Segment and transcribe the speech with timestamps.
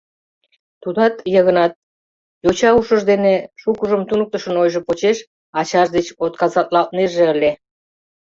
[0.81, 1.73] Тудат, Йыгнат,
[2.43, 5.17] йоча ушыж дене, шукыжым туныктышын ойжо почеш
[5.59, 7.51] ачаж деч отказатлалтнеже ыле.